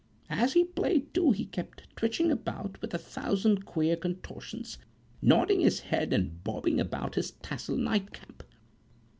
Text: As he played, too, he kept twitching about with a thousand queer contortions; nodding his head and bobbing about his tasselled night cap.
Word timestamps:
As 0.31 0.53
he 0.53 0.63
played, 0.63 1.13
too, 1.13 1.29
he 1.29 1.45
kept 1.45 1.83
twitching 1.95 2.31
about 2.31 2.81
with 2.81 2.91
a 2.95 2.97
thousand 2.97 3.65
queer 3.67 3.95
contortions; 3.95 4.79
nodding 5.21 5.59
his 5.59 5.79
head 5.81 6.11
and 6.11 6.43
bobbing 6.43 6.79
about 6.79 7.13
his 7.13 7.33
tasselled 7.43 7.77
night 7.81 8.11
cap. 8.11 8.41